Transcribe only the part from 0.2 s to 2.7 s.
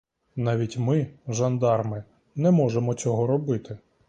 Навіть ми, жандарми, не